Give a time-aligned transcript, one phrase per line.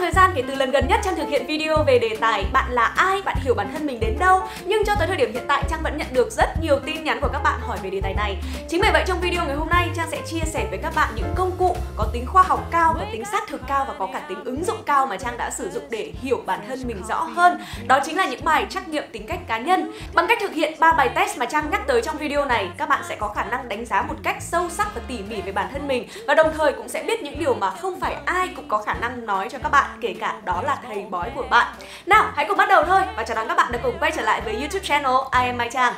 [0.00, 2.72] thời gian kể từ lần gần nhất Trang thực hiện video về đề tài Bạn
[2.72, 3.22] là ai?
[3.22, 4.40] Bạn hiểu bản thân mình đến đâu?
[4.64, 7.20] Nhưng cho tới thời điểm hiện tại Trang vẫn nhận được rất nhiều tin nhắn
[7.20, 8.36] của các bạn hỏi về đề tài này
[8.68, 11.08] Chính bởi vậy trong video ngày hôm nay Trang sẽ chia sẻ với các bạn
[11.16, 14.08] những công cụ có tính khoa học cao, có tính xác thực cao và có
[14.12, 17.02] cả tính ứng dụng cao mà Trang đã sử dụng để hiểu bản thân mình
[17.08, 20.38] rõ hơn Đó chính là những bài trắc nghiệm tính cách cá nhân Bằng cách
[20.40, 23.16] thực hiện 3 bài test mà Trang nhắc tới trong video này Các bạn sẽ
[23.16, 25.88] có khả năng đánh giá một cách sâu sắc và tỉ mỉ về bản thân
[25.88, 28.82] mình Và đồng thời cũng sẽ biết những điều mà không phải ai cũng có
[28.82, 31.74] khả năng nói cho các bạn kể cả đó là thầy bói của bạn.
[32.06, 34.22] Nào, hãy cùng bắt đầu thôi và chào đón các bạn đã cùng quay trở
[34.22, 35.94] lại với YouTube channel I am Mai Trang.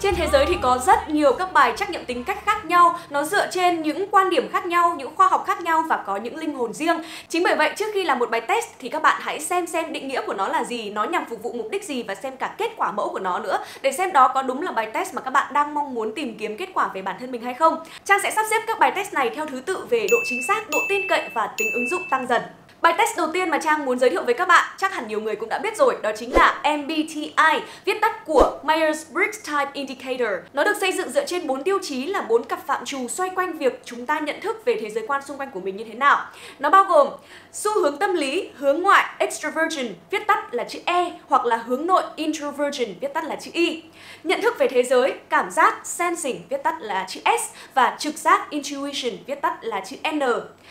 [0.00, 2.98] Trên thế giới thì có rất nhiều các bài trắc nghiệm tính cách khác nhau.
[3.10, 6.16] Nó dựa trên những quan điểm khác nhau, những khoa học khác nhau và có
[6.16, 7.02] những linh hồn riêng.
[7.28, 9.92] Chính bởi vậy trước khi làm một bài test thì các bạn hãy xem xem
[9.92, 12.36] định nghĩa của nó là gì Nó nhằm phục vụ mục đích gì và xem
[12.36, 13.58] cả kết quả mẫu của nó nữa.
[13.82, 16.36] Để xem đó có đúng là bài test mà các bạn đang mong muốn tìm
[16.38, 17.76] kiếm kết quả về bản thân mình hay không.
[18.04, 20.70] Trang sẽ sắp xếp các bài test này theo thứ tự về độ chính xác,
[20.70, 22.42] độ tin cậy và tính ứng dụng tăng dần.
[22.82, 25.20] Bài test đầu tiên mà Trang muốn giới thiệu với các bạn chắc hẳn nhiều
[25.20, 30.30] người cũng đã biết rồi, đó chính là MBTI, viết tắt của Myers-Briggs Type Indicator.
[30.52, 33.30] Nó được xây dựng dựa trên bốn tiêu chí là bốn cặp phạm trù xoay
[33.30, 35.84] quanh việc chúng ta nhận thức về thế giới quan xung quanh của mình như
[35.84, 36.26] thế nào.
[36.58, 37.08] Nó bao gồm
[37.52, 41.86] xu hướng tâm lý, hướng ngoại, extroversion, viết tắt là chữ E hoặc là hướng
[41.86, 43.82] nội, introversion, viết tắt là chữ Y.
[44.24, 48.14] Nhận thức về thế giới, cảm giác, sensing, viết tắt là chữ S và trực
[48.14, 50.20] giác, intuition, viết tắt là chữ N.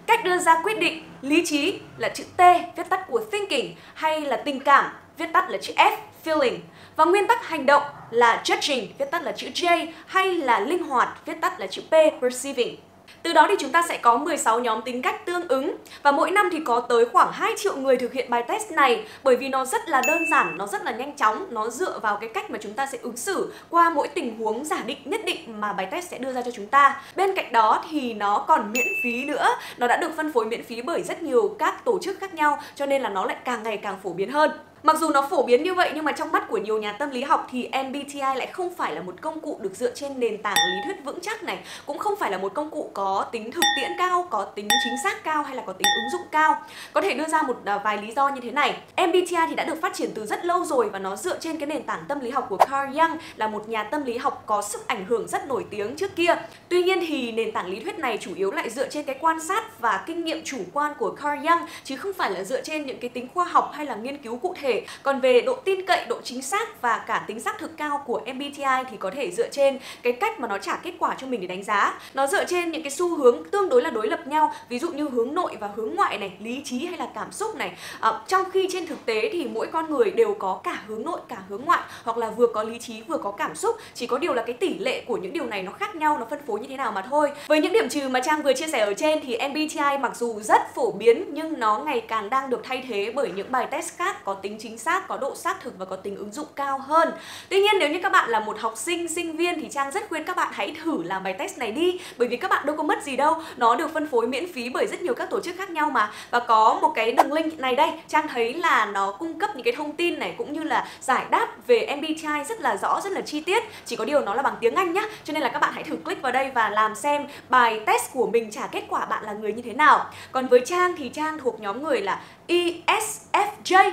[0.05, 2.41] Cách đưa ra quyết định, lý trí là chữ T,
[2.77, 6.57] viết tắt của thinking hay là tình cảm, viết tắt là chữ F, feeling.
[6.95, 10.83] Và nguyên tắc hành động là judging, viết tắt là chữ J hay là linh
[10.83, 12.75] hoạt, viết tắt là chữ P, perceiving.
[13.23, 16.31] Từ đó thì chúng ta sẽ có 16 nhóm tính cách tương ứng và mỗi
[16.31, 19.49] năm thì có tới khoảng 2 triệu người thực hiện bài test này bởi vì
[19.49, 22.51] nó rất là đơn giản, nó rất là nhanh chóng, nó dựa vào cái cách
[22.51, 25.73] mà chúng ta sẽ ứng xử qua mỗi tình huống giả định nhất định mà
[25.73, 27.01] bài test sẽ đưa ra cho chúng ta.
[27.15, 30.63] Bên cạnh đó thì nó còn miễn phí nữa, nó đã được phân phối miễn
[30.63, 33.63] phí bởi rất nhiều các tổ chức khác nhau cho nên là nó lại càng
[33.63, 34.51] ngày càng phổ biến hơn.
[34.83, 37.09] Mặc dù nó phổ biến như vậy nhưng mà trong mắt của nhiều nhà tâm
[37.09, 40.41] lý học thì MBTI lại không phải là một công cụ được dựa trên nền
[40.41, 43.51] tảng lý thuyết vững chắc này, cũng không phải là một công cụ có tính
[43.51, 46.61] thực tiễn cao, có tính chính xác cao hay là có tính ứng dụng cao.
[46.93, 48.77] Có thể đưa ra một à, vài lý do như thế này.
[49.07, 51.67] MBTI thì đã được phát triển từ rất lâu rồi và nó dựa trên cái
[51.67, 54.61] nền tảng tâm lý học của Carl Jung là một nhà tâm lý học có
[54.61, 56.35] sức ảnh hưởng rất nổi tiếng trước kia.
[56.69, 59.39] Tuy nhiên thì nền tảng lý thuyết này chủ yếu lại dựa trên cái quan
[59.41, 62.85] sát và kinh nghiệm chủ quan của Carl Jung chứ không phải là dựa trên
[62.85, 64.81] những cái tính khoa học hay là nghiên cứu cụ thể thể.
[65.03, 68.21] Còn về độ tin cậy, độ chính xác và cả tính xác thực cao của
[68.33, 71.41] MBTI thì có thể dựa trên cái cách mà nó trả kết quả cho mình
[71.41, 71.99] để đánh giá.
[72.13, 74.91] Nó dựa trên những cái xu hướng tương đối là đối lập nhau, ví dụ
[74.91, 77.71] như hướng nội và hướng ngoại này, lý trí hay là cảm xúc này.
[77.99, 81.19] À, trong khi trên thực tế thì mỗi con người đều có cả hướng nội
[81.29, 84.17] cả hướng ngoại hoặc là vừa có lý trí vừa có cảm xúc, chỉ có
[84.17, 86.59] điều là cái tỷ lệ của những điều này nó khác nhau, nó phân phối
[86.59, 87.31] như thế nào mà thôi.
[87.47, 90.39] Với những điểm trừ mà Trang vừa chia sẻ ở trên thì MBTI mặc dù
[90.41, 93.97] rất phổ biến nhưng nó ngày càng đang được thay thế bởi những bài test
[93.97, 96.79] khác có tính chính xác, có độ xác thực và có tính ứng dụng cao
[96.79, 97.11] hơn.
[97.49, 100.09] Tuy nhiên nếu như các bạn là một học sinh, sinh viên thì Trang rất
[100.09, 102.75] khuyên các bạn hãy thử làm bài test này đi bởi vì các bạn đâu
[102.75, 103.35] có mất gì đâu.
[103.57, 106.11] Nó được phân phối miễn phí bởi rất nhiều các tổ chức khác nhau mà
[106.31, 107.89] và có một cái đường link này đây.
[108.07, 111.25] Trang thấy là nó cung cấp những cái thông tin này cũng như là giải
[111.29, 113.63] đáp về MBTI rất là rõ, rất là chi tiết.
[113.85, 115.03] Chỉ có điều nó là bằng tiếng Anh nhá.
[115.23, 118.13] Cho nên là các bạn hãy thử click vào đây và làm xem bài test
[118.13, 120.05] của mình trả kết quả bạn là người như thế nào.
[120.31, 123.91] Còn với Trang thì Trang thuộc nhóm người là ESFJ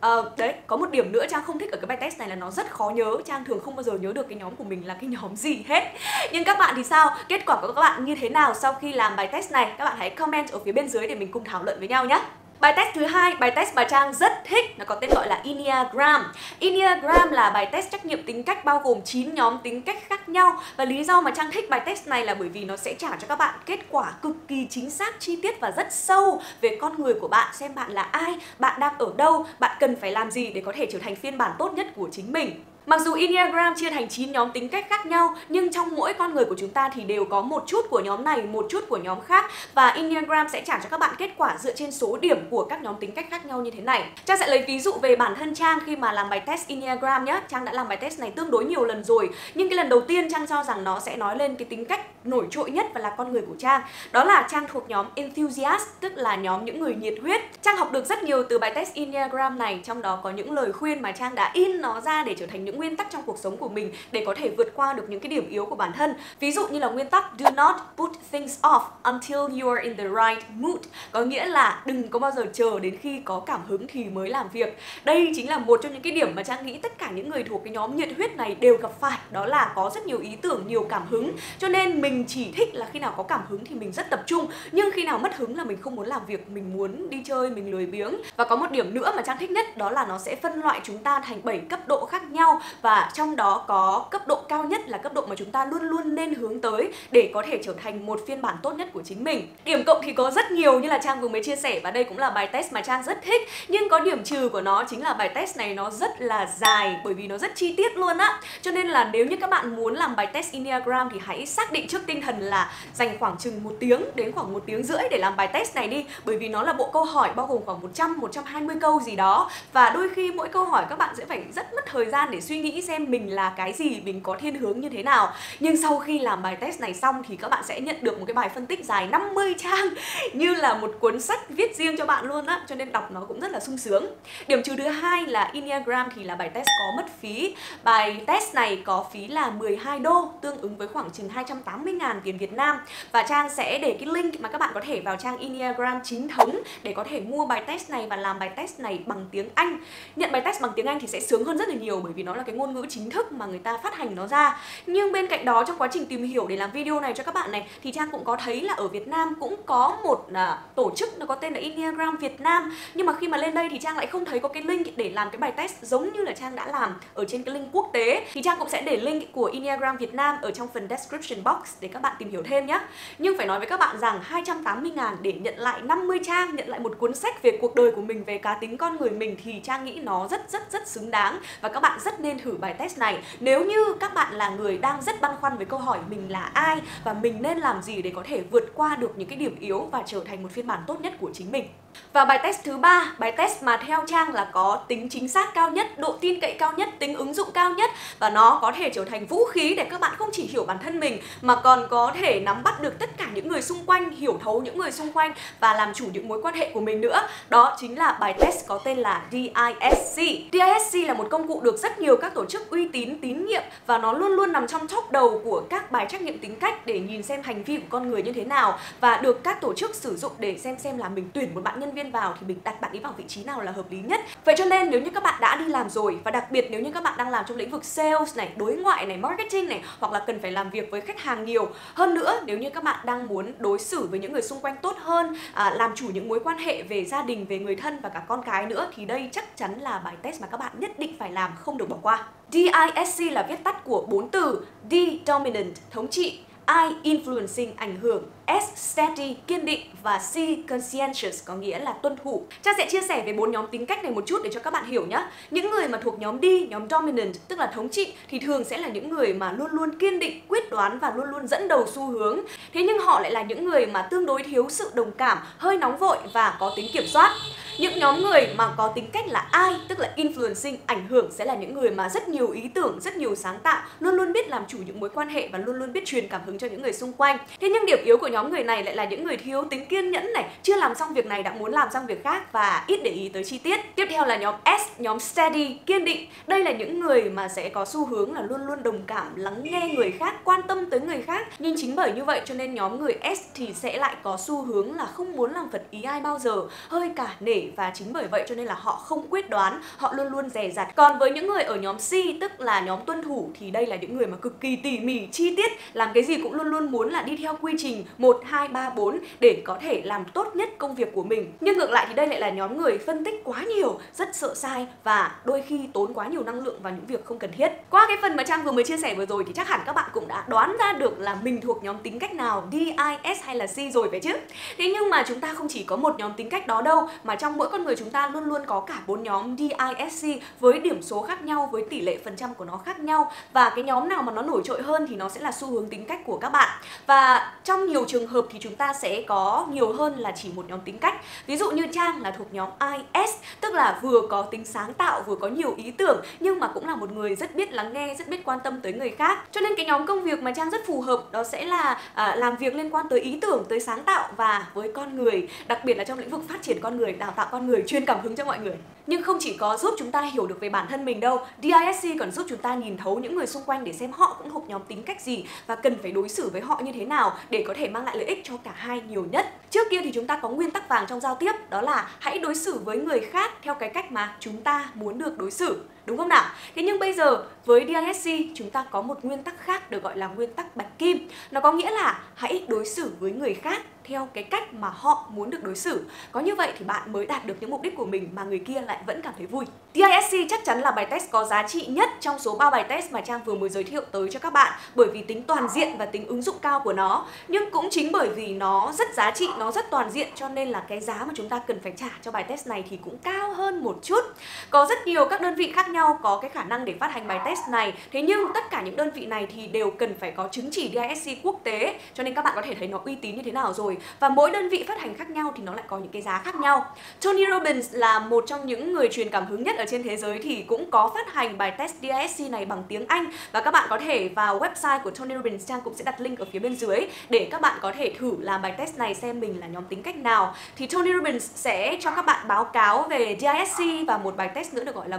[0.00, 2.34] Ờ, đấy, có một điểm nữa Trang không thích ở cái bài test này là
[2.34, 4.86] nó rất khó nhớ Trang thường không bao giờ nhớ được cái nhóm của mình
[4.86, 5.92] là cái nhóm gì hết
[6.32, 7.16] Nhưng các bạn thì sao?
[7.28, 9.74] Kết quả của các bạn như thế nào sau khi làm bài test này?
[9.78, 12.04] Các bạn hãy comment ở phía bên dưới để mình cùng thảo luận với nhau
[12.04, 12.20] nhé
[12.60, 15.40] Bài test thứ hai, bài test mà Trang rất thích, nó có tên gọi là
[15.44, 16.24] Enneagram.
[16.60, 20.28] Enneagram là bài test trắc nghiệm tính cách bao gồm 9 nhóm tính cách khác
[20.28, 22.94] nhau và lý do mà Trang thích bài test này là bởi vì nó sẽ
[22.94, 26.40] trả cho các bạn kết quả cực kỳ chính xác, chi tiết và rất sâu
[26.60, 29.96] về con người của bạn, xem bạn là ai, bạn đang ở đâu, bạn cần
[30.00, 32.64] phải làm gì để có thể trở thành phiên bản tốt nhất của chính mình.
[32.86, 36.34] Mặc dù Enneagram chia thành 9 nhóm tính cách khác nhau, nhưng trong mỗi con
[36.34, 38.96] người của chúng ta thì đều có một chút của nhóm này, một chút của
[38.96, 42.38] nhóm khác và Enneagram sẽ trả cho các bạn kết quả dựa trên số điểm
[42.50, 44.04] của các nhóm tính cách khác nhau như thế này.
[44.24, 47.24] Trang sẽ lấy ví dụ về bản thân Trang khi mà làm bài test Enneagram
[47.24, 47.40] nhé.
[47.48, 50.00] Trang đã làm bài test này tương đối nhiều lần rồi, nhưng cái lần đầu
[50.00, 53.00] tiên Trang cho rằng nó sẽ nói lên cái tính cách nổi trội nhất và
[53.00, 53.82] là con người của Trang.
[54.12, 57.40] Đó là Trang thuộc nhóm enthusiast, tức là nhóm những người nhiệt huyết.
[57.62, 60.72] Trang học được rất nhiều từ bài test Enneagram này, trong đó có những lời
[60.72, 63.22] khuyên mà Trang đã in nó ra để trở thành những những nguyên tắc trong
[63.26, 65.76] cuộc sống của mình để có thể vượt qua được những cái điểm yếu của
[65.76, 66.14] bản thân.
[66.40, 69.96] Ví dụ như là nguyên tắc do not put things off until you are in
[69.96, 70.80] the right mood,
[71.12, 74.28] có nghĩa là đừng có bao giờ chờ đến khi có cảm hứng thì mới
[74.28, 74.78] làm việc.
[75.04, 77.42] Đây chính là một trong những cái điểm mà Trang nghĩ tất cả những người
[77.42, 80.36] thuộc cái nhóm nhiệt huyết này đều gặp phải, đó là có rất nhiều ý
[80.36, 81.32] tưởng, nhiều cảm hứng.
[81.58, 84.22] Cho nên mình chỉ thích là khi nào có cảm hứng thì mình rất tập
[84.26, 87.22] trung, nhưng khi nào mất hứng là mình không muốn làm việc, mình muốn đi
[87.24, 88.14] chơi, mình lười biếng.
[88.36, 90.80] Và có một điểm nữa mà Trang thích nhất đó là nó sẽ phân loại
[90.82, 94.64] chúng ta thành 7 cấp độ khác nhau và trong đó có cấp độ cao
[94.64, 97.60] nhất là cấp độ mà chúng ta luôn luôn nên hướng tới để có thể
[97.64, 99.48] trở thành một phiên bản tốt nhất của chính mình.
[99.64, 102.04] Điểm cộng thì có rất nhiều như là Trang vừa mới chia sẻ và đây
[102.04, 105.02] cũng là bài test mà Trang rất thích nhưng có điểm trừ của nó chính
[105.02, 108.18] là bài test này nó rất là dài bởi vì nó rất chi tiết luôn
[108.18, 108.40] á.
[108.62, 111.72] Cho nên là nếu như các bạn muốn làm bài test Enneagram thì hãy xác
[111.72, 115.02] định trước tinh thần là dành khoảng chừng một tiếng đến khoảng một tiếng rưỡi
[115.10, 117.62] để làm bài test này đi bởi vì nó là bộ câu hỏi bao gồm
[117.66, 121.24] khoảng 100 120 câu gì đó và đôi khi mỗi câu hỏi các bạn sẽ
[121.24, 124.36] phải rất mất thời gian để suy nghĩ xem mình là cái gì, mình có
[124.40, 125.32] thiên hướng như thế nào.
[125.60, 128.24] Nhưng sau khi làm bài test này xong thì các bạn sẽ nhận được một
[128.26, 129.88] cái bài phân tích dài 50 trang
[130.32, 133.20] như là một cuốn sách viết riêng cho bạn luôn á, cho nên đọc nó
[133.28, 134.06] cũng rất là sung sướng.
[134.48, 137.54] Điểm trừ thứ hai là Enneagram thì là bài test có mất phí.
[137.84, 142.20] Bài test này có phí là 12 đô, tương ứng với khoảng chừng 280 ngàn
[142.24, 142.76] tiền Việt Nam
[143.12, 146.28] và Trang sẽ để cái link mà các bạn có thể vào trang Enneagram chính
[146.28, 149.48] thống để có thể mua bài test này và làm bài test này bằng tiếng
[149.54, 149.78] Anh.
[150.16, 152.22] Nhận bài test bằng tiếng Anh thì sẽ sướng hơn rất là nhiều bởi vì
[152.22, 154.58] nó là cái ngôn ngữ chính thức mà người ta phát hành nó ra.
[154.86, 157.34] Nhưng bên cạnh đó trong quá trình tìm hiểu để làm video này cho các
[157.34, 160.58] bạn này thì Trang cũng có thấy là ở Việt Nam cũng có một à,
[160.74, 163.68] tổ chức nó có tên là Enneagram Việt Nam nhưng mà khi mà lên đây
[163.70, 166.24] thì Trang lại không thấy có cái link để làm cái bài test giống như
[166.24, 168.96] là Trang đã làm ở trên cái link quốc tế thì Trang cũng sẽ để
[168.96, 172.42] link của Enneagram Việt Nam ở trong phần description box để các bạn tìm hiểu
[172.42, 172.80] thêm nhé.
[173.18, 176.68] Nhưng phải nói với các bạn rằng 280 ngàn để nhận lại 50 trang, nhận
[176.68, 179.36] lại một cuốn sách về cuộc đời của mình, về cá tính con người mình
[179.44, 182.56] thì Trang nghĩ nó rất rất rất xứng đáng và các bạn rất nên thử
[182.56, 183.22] bài test này.
[183.40, 186.40] Nếu như các bạn là người đang rất băn khoăn với câu hỏi mình là
[186.40, 189.56] ai và mình nên làm gì để có thể vượt qua được những cái điểm
[189.60, 191.68] yếu và trở thành một phiên bản tốt nhất của chính mình.
[192.12, 195.54] Và bài test thứ ba, bài test mà theo Trang là có tính chính xác
[195.54, 198.72] cao nhất, độ tin cậy cao nhất, tính ứng dụng cao nhất và nó có
[198.72, 201.56] thể trở thành vũ khí để các bạn không chỉ hiểu bản thân mình mà
[201.56, 204.78] còn có thể nắm bắt được tất cả những người xung quanh, hiểu thấu những
[204.78, 207.28] người xung quanh và làm chủ những mối quan hệ của mình nữa.
[207.48, 210.16] Đó chính là bài test có tên là DISC.
[210.52, 213.62] DISC là một công cụ được rất nhiều các tổ chức uy tín tín nhiệm
[213.86, 216.86] và nó luôn luôn nằm trong top đầu của các bài trắc nghiệm tính cách
[216.86, 219.74] để nhìn xem hành vi của con người như thế nào và được các tổ
[219.74, 222.46] chức sử dụng để xem xem là mình tuyển một bạn nhân viên vào thì
[222.46, 224.20] mình đặt bạn ấy vào vị trí nào là hợp lý nhất.
[224.44, 226.80] Vậy cho nên nếu như các bạn đã đi làm rồi và đặc biệt nếu
[226.80, 229.82] như các bạn đang làm trong lĩnh vực sales này, đối ngoại này, marketing này
[229.98, 231.68] hoặc là cần phải làm việc với khách hàng nhiều.
[231.94, 234.76] Hơn nữa nếu như các bạn đang muốn đối xử với những người xung quanh
[234.82, 238.00] tốt hơn, à, làm chủ những mối quan hệ về gia đình, về người thân
[238.02, 240.72] và cả con cái nữa thì đây chắc chắn là bài test mà các bạn
[240.78, 242.24] nhất định phải làm không được bỏ qua.
[242.50, 244.94] DISC là viết tắt của bốn từ D
[245.26, 250.34] dominant thống trị, I influencing ảnh hưởng, S steady kiên định và C
[250.68, 252.46] conscientious có nghĩa là tuân thủ.
[252.62, 254.72] Cha sẽ chia sẻ về bốn nhóm tính cách này một chút để cho các
[254.72, 255.26] bạn hiểu nhé.
[255.50, 258.78] Những người mà thuộc nhóm D, nhóm dominant tức là thống trị thì thường sẽ
[258.78, 261.86] là những người mà luôn luôn kiên định, quyết đoán và luôn luôn dẫn đầu
[261.94, 262.40] xu hướng.
[262.74, 265.78] Thế nhưng họ lại là những người mà tương đối thiếu sự đồng cảm, hơi
[265.78, 267.30] nóng vội và có tính kiểm soát.
[267.78, 271.44] Những nhóm người mà có tính cách là ai, tức là influencing, ảnh hưởng sẽ
[271.44, 274.48] là những người mà rất nhiều ý tưởng, rất nhiều sáng tạo, luôn luôn biết
[274.48, 276.82] làm chủ những mối quan hệ và luôn luôn biết truyền cảm hứng cho những
[276.82, 277.38] người xung quanh.
[277.60, 279.86] Thế nhưng điểm yếu của nhóm nhóm người này lại là những người thiếu tính
[279.86, 282.84] kiên nhẫn này, chưa làm xong việc này đã muốn làm xong việc khác và
[282.86, 283.80] ít để ý tới chi tiết.
[283.94, 286.26] Tiếp theo là nhóm S, nhóm steady, kiên định.
[286.46, 289.60] Đây là những người mà sẽ có xu hướng là luôn luôn đồng cảm, lắng
[289.62, 291.46] nghe người khác, quan tâm tới người khác.
[291.58, 294.62] Nhưng chính bởi như vậy cho nên nhóm người S thì sẽ lại có xu
[294.62, 298.12] hướng là không muốn làm phật ý ai bao giờ, hơi cả nể và chính
[298.12, 300.88] bởi vậy cho nên là họ không quyết đoán, họ luôn luôn dè dặt.
[300.96, 303.96] Còn với những người ở nhóm C tức là nhóm tuân thủ thì đây là
[303.96, 306.92] những người mà cực kỳ tỉ mỉ, chi tiết, làm cái gì cũng luôn luôn
[306.92, 310.56] muốn là đi theo quy trình 1 2 3 4 để có thể làm tốt
[310.56, 311.52] nhất công việc của mình.
[311.60, 314.54] Nhưng ngược lại thì đây lại là nhóm người phân tích quá nhiều, rất sợ
[314.54, 317.72] sai và đôi khi tốn quá nhiều năng lượng vào những việc không cần thiết.
[317.90, 319.92] Qua cái phần mà Trang vừa mới chia sẻ vừa rồi thì chắc hẳn các
[319.92, 323.34] bạn cũng đã đoán ra được là mình thuộc nhóm tính cách nào, D, I,
[323.36, 324.32] S hay là C rồi phải chứ?
[324.78, 327.36] Thế nhưng mà chúng ta không chỉ có một nhóm tính cách đó đâu mà
[327.36, 330.26] trong mỗi con người chúng ta luôn luôn có cả bốn nhóm DISC
[330.60, 333.70] với điểm số khác nhau, với tỷ lệ phần trăm của nó khác nhau và
[333.70, 336.04] cái nhóm nào mà nó nổi trội hơn thì nó sẽ là xu hướng tính
[336.04, 336.78] cách của các bạn.
[337.06, 340.48] Và trong nhiều trường trường hợp thì chúng ta sẽ có nhiều hơn là chỉ
[340.54, 341.14] một nhóm tính cách.
[341.46, 342.68] Ví dụ như Trang là thuộc nhóm
[343.14, 343.30] IS,
[343.60, 346.86] tức là vừa có tính sáng tạo, vừa có nhiều ý tưởng nhưng mà cũng
[346.86, 349.38] là một người rất biết lắng nghe, rất biết quan tâm tới người khác.
[349.52, 352.36] Cho nên cái nhóm công việc mà Trang rất phù hợp đó sẽ là à,
[352.36, 355.84] làm việc liên quan tới ý tưởng, tới sáng tạo và với con người, đặc
[355.84, 358.20] biệt là trong lĩnh vực phát triển con người, đào tạo con người, chuyên cảm
[358.22, 358.76] hứng cho mọi người.
[359.06, 362.08] Nhưng không chỉ có giúp chúng ta hiểu được về bản thân mình đâu, DISC
[362.20, 364.68] còn giúp chúng ta nhìn thấu những người xung quanh để xem họ cũng thuộc
[364.68, 367.64] nhóm tính cách gì và cần phải đối xử với họ như thế nào để
[367.68, 369.46] có thể mang lại lợi ích cho cả hai nhiều nhất.
[369.70, 372.38] Trước kia thì chúng ta có nguyên tắc vàng trong giao tiếp, đó là hãy
[372.38, 375.84] đối xử với người khác theo cái cách mà chúng ta muốn được đối xử
[376.06, 376.44] đúng không nào?
[376.74, 380.16] Thế nhưng bây giờ với DISC chúng ta có một nguyên tắc khác được gọi
[380.16, 381.28] là nguyên tắc bạch kim.
[381.50, 385.26] Nó có nghĩa là hãy đối xử với người khác theo cái cách mà họ
[385.30, 386.04] muốn được đối xử.
[386.32, 388.58] Có như vậy thì bạn mới đạt được những mục đích của mình mà người
[388.58, 389.64] kia lại vẫn cảm thấy vui.
[389.94, 393.12] DISC chắc chắn là bài test có giá trị nhất trong số 3 bài test
[393.12, 395.98] mà Trang vừa mới giới thiệu tới cho các bạn bởi vì tính toàn diện
[395.98, 397.26] và tính ứng dụng cao của nó.
[397.48, 400.68] Nhưng cũng chính bởi vì nó rất giá trị, nó rất toàn diện cho nên
[400.68, 403.18] là cái giá mà chúng ta cần phải trả cho bài test này thì cũng
[403.18, 404.24] cao hơn một chút.
[404.70, 407.28] Có rất nhiều các đơn vị khác nhau có cái khả năng để phát hành
[407.28, 407.92] bài test này.
[408.12, 410.90] Thế nhưng tất cả những đơn vị này thì đều cần phải có chứng chỉ
[410.94, 413.52] DISC quốc tế, cho nên các bạn có thể thấy nó uy tín như thế
[413.52, 416.12] nào rồi và mỗi đơn vị phát hành khác nhau thì nó lại có những
[416.12, 416.86] cái giá khác nhau.
[417.24, 420.38] Tony Robbins là một trong những người truyền cảm hứng nhất ở trên thế giới
[420.42, 423.86] thì cũng có phát hành bài test DISC này bằng tiếng Anh và các bạn
[423.90, 426.76] có thể vào website của Tony Robbins Trang cũng sẽ đặt link ở phía bên
[426.76, 426.98] dưới
[427.28, 430.02] để các bạn có thể thử làm bài test này xem mình là nhóm tính
[430.02, 430.54] cách nào.
[430.76, 434.74] Thì Tony Robbins sẽ cho các bạn báo cáo về DISC và một bài test
[434.74, 435.16] nữa được gọi là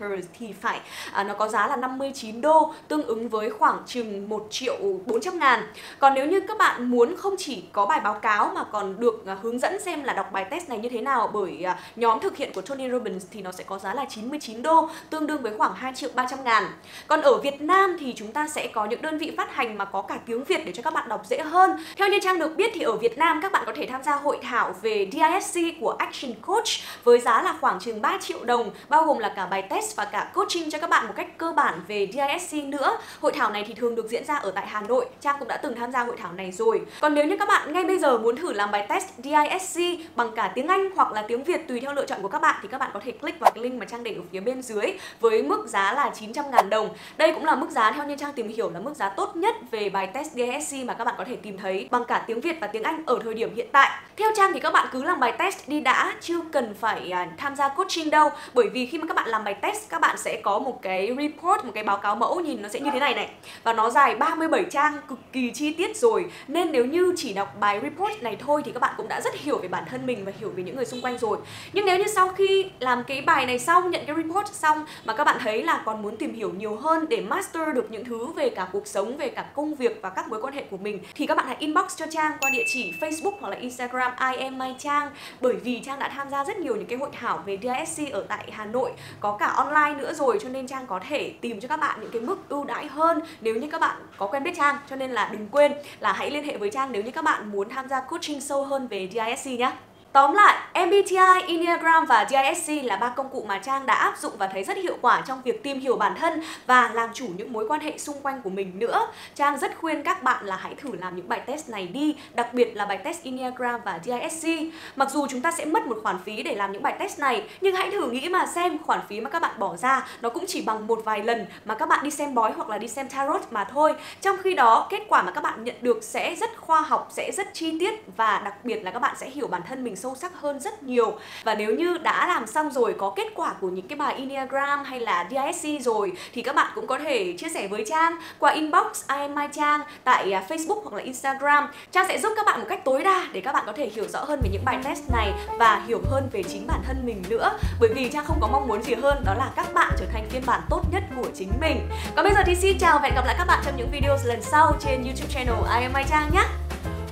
[0.00, 0.80] Motivators thì phải
[1.12, 5.38] à, nó có giá là 59 đô tương ứng với khoảng chừng 1 triệu 400
[5.38, 5.66] ngàn.
[5.98, 9.26] Còn nếu như các bạn muốn không chỉ có bài báo cáo mà còn được
[9.26, 12.20] à, hướng dẫn xem là đọc bài test này như thế nào bởi à, nhóm
[12.20, 15.42] thực hiện của Tony Robbins thì nó sẽ có giá là 99 đô, tương đương
[15.42, 16.64] với khoảng 2 triệu 300 ngàn.
[17.06, 19.84] Còn ở Việt Nam thì chúng ta sẽ có những đơn vị phát hành mà
[19.84, 21.70] có cả tiếng Việt để cho các bạn đọc dễ hơn.
[21.96, 24.16] Theo như Trang được biết thì ở Việt Nam các bạn có thể tham gia
[24.16, 26.68] hội thảo về DISC của Action Coach
[27.04, 30.04] với giá là khoảng chừng 3 triệu đồng, bao gồm là cả bài test và
[30.04, 32.98] cả coaching cho các bạn một cách cơ bản về DISC nữa.
[33.20, 35.06] Hội thảo này thì thường được diễn ra ở tại Hà Nội.
[35.20, 36.82] Trang cũng đã từng tham gia hội thảo này rồi.
[37.00, 39.80] Còn nếu như các bạn ngay bây giờ muốn thử làm bài test DISC
[40.16, 42.56] bằng cả tiếng Anh hoặc là tiếng Việt tùy theo lựa chọn của các bạn
[42.62, 44.62] thì các bạn có thể click vào cái link mà Trang để ở phía bên
[44.62, 44.86] dưới
[45.20, 46.88] với mức giá là 900 ngàn đồng.
[47.16, 49.54] Đây cũng là mức giá theo như Trang tìm hiểu là mức giá tốt nhất
[49.70, 52.56] về bài test DISC mà các bạn có thể tìm thấy bằng cả tiếng Việt
[52.60, 53.90] và tiếng Anh ở thời điểm hiện tại.
[54.16, 57.28] Theo Trang thì các bạn cứ làm bài test đi đã, chưa cần phải à,
[57.36, 60.16] tham gia coaching đâu bởi vì khi mà các bạn làm bài test các bạn
[60.18, 63.00] sẽ có một cái report, một cái báo cáo mẫu nhìn nó sẽ như thế
[63.00, 63.30] này này.
[63.62, 66.26] Và nó dài 37 trang cực kỳ chi tiết rồi.
[66.48, 69.34] Nên nếu như chỉ đọc bài report này thôi thì các bạn cũng đã rất
[69.34, 71.38] hiểu về bản thân mình và hiểu về những người xung quanh rồi.
[71.72, 75.14] Nhưng nếu như sau khi làm cái bài này xong nhận cái report xong mà
[75.14, 78.26] các bạn thấy là còn muốn tìm hiểu nhiều hơn để master được những thứ
[78.26, 80.98] về cả cuộc sống về cả công việc và các mối quan hệ của mình
[81.14, 84.42] thì các bạn hãy inbox cho Trang qua địa chỉ Facebook hoặc là Instagram I
[84.42, 85.10] am my Trang.
[85.40, 88.24] Bởi vì Trang đã tham gia rất nhiều những cái hội thảo về DISC ở
[88.28, 91.68] tại Hà Nội có cả online nữa rồi, cho nên Trang có thể tìm cho
[91.68, 94.52] các bạn những cái mức ưu đãi hơn nếu như các bạn có quen biết
[94.56, 97.24] Trang cho nên là đừng quên là hãy liên hệ với Trang nếu như các
[97.24, 99.72] bạn muốn tham gia coaching sâu hơn về DISC nhé.
[100.12, 104.32] Tóm lại, MBTI, Enneagram và DISC là ba công cụ mà Trang đã áp dụng
[104.38, 107.52] và thấy rất hiệu quả trong việc tìm hiểu bản thân và làm chủ những
[107.52, 109.06] mối quan hệ xung quanh của mình nữa.
[109.34, 112.54] Trang rất khuyên các bạn là hãy thử làm những bài test này đi, đặc
[112.54, 114.48] biệt là bài test Enneagram và DISC.
[114.96, 117.48] Mặc dù chúng ta sẽ mất một khoản phí để làm những bài test này,
[117.60, 120.44] nhưng hãy thử nghĩ mà xem khoản phí mà các bạn bỏ ra nó cũng
[120.46, 123.08] chỉ bằng một vài lần mà các bạn đi xem bói hoặc là đi xem
[123.08, 123.94] tarot mà thôi.
[124.20, 127.30] Trong khi đó, kết quả mà các bạn nhận được sẽ rất khoa học, sẽ
[127.32, 130.14] rất chi tiết và đặc biệt là các bạn sẽ hiểu bản thân mình sâu
[130.14, 131.18] sắc hơn rất nhiều.
[131.44, 134.84] Và nếu như đã làm xong rồi, có kết quả của những cái bài Enneagram
[134.84, 138.52] hay là DISC rồi, thì các bạn cũng có thể chia sẻ với Trang qua
[138.52, 141.68] inbox I am my Trang tại à, Facebook hoặc là Instagram.
[141.92, 144.08] Trang sẽ giúp các bạn một cách tối đa để các bạn có thể hiểu
[144.08, 147.22] rõ hơn về những bài test này và hiểu hơn về chính bản thân mình
[147.28, 147.58] nữa.
[147.80, 150.24] Bởi vì Trang không có mong muốn gì hơn, đó là các bạn trở thành
[150.30, 151.88] phiên bản tốt nhất của chính mình.
[152.16, 154.16] Còn bây giờ thì xin chào và hẹn gặp lại các bạn trong những video
[154.24, 156.61] lần sau trên YouTube channel I am my Trang nhé!